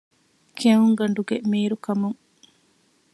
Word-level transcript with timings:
ކެއުންގަނޑުގެ 0.59 1.37
މީރު 1.51 1.77
ކަމުން 1.85 2.19